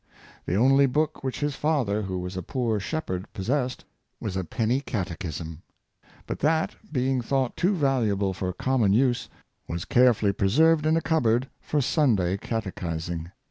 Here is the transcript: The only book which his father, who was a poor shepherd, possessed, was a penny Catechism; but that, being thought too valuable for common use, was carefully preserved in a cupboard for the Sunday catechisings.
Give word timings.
The 0.47 0.55
only 0.55 0.87
book 0.87 1.23
which 1.23 1.41
his 1.41 1.53
father, 1.55 2.01
who 2.01 2.17
was 2.17 2.35
a 2.35 2.41
poor 2.41 2.79
shepherd, 2.79 3.31
possessed, 3.35 3.85
was 4.19 4.35
a 4.35 4.43
penny 4.43 4.81
Catechism; 4.83 5.61
but 6.25 6.39
that, 6.39 6.73
being 6.91 7.21
thought 7.21 7.55
too 7.55 7.75
valuable 7.75 8.33
for 8.33 8.51
common 8.51 8.93
use, 8.93 9.29
was 9.67 9.85
carefully 9.85 10.33
preserved 10.33 10.87
in 10.87 10.97
a 10.97 11.01
cupboard 11.01 11.49
for 11.61 11.77
the 11.77 11.81
Sunday 11.83 12.35
catechisings. 12.37 13.27